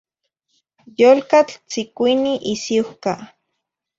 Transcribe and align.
Yolcatl 0.99 1.55
tzicuini 1.69 2.33
isiuhca 2.53 3.13